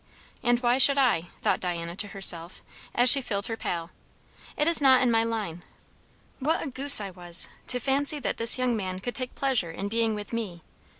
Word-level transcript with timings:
"And 0.41 0.59
why 0.61 0.79
should 0.79 0.97
I?" 0.97 1.27
thought 1.43 1.59
Diana 1.59 1.95
to 1.97 2.07
herself 2.07 2.63
as 2.95 3.07
she 3.07 3.21
filled 3.21 3.45
her 3.45 3.55
pail. 3.55 3.91
"It 4.57 4.67
is 4.67 4.81
not 4.81 5.03
in 5.03 5.11
my 5.11 5.23
line. 5.23 5.61
What 6.39 6.63
a 6.65 6.69
goose 6.71 6.99
I 6.99 7.11
was, 7.11 7.49
to 7.67 7.79
fancy 7.79 8.17
that 8.17 8.37
this 8.37 8.57
young 8.57 8.75
man 8.75 8.97
could 8.97 9.13
take 9.13 9.35
pleasure 9.35 9.69
in 9.69 9.89
being 9.89 10.15
with 10.15 10.33
me. 10.33 10.63